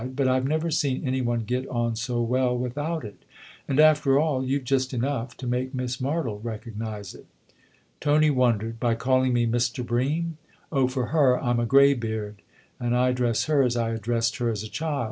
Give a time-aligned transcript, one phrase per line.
[0.15, 3.23] "But I've never seen any one get on so well without it;
[3.67, 7.27] and, after all, you've just enough to make Miss Martle recognise it."
[7.99, 9.85] Tony wondered." By calling me' Mr.
[9.85, 10.39] Bream'?
[10.71, 12.41] Oh, for her I'm a greybeard
[12.79, 14.99] and I address her as I addressed her as a child.